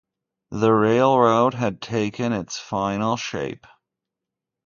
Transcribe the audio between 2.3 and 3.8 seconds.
its final shape.